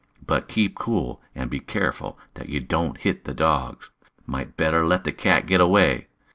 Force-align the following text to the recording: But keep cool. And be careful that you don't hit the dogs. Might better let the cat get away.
But 0.25 0.47
keep 0.47 0.73
cool. 0.73 1.21
And 1.35 1.47
be 1.47 1.59
careful 1.59 2.17
that 2.33 2.49
you 2.49 2.59
don't 2.59 2.97
hit 2.97 3.25
the 3.25 3.35
dogs. 3.35 3.91
Might 4.25 4.57
better 4.57 4.83
let 4.83 5.03
the 5.03 5.11
cat 5.11 5.45
get 5.45 5.61
away. 5.61 6.07